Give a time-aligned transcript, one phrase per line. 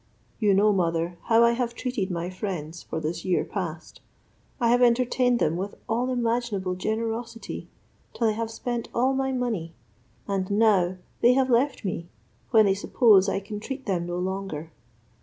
[0.39, 4.01] You know, mother, how I have treated my friends for this year past;
[4.59, 7.67] I have entertained them with all imaginable generosity,
[8.15, 9.75] till I have spent all my money,
[10.27, 12.09] and now they have left me,
[12.49, 14.71] when they suppose I can treat them no longer.